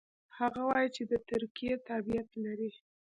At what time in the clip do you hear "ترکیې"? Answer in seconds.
1.29-1.73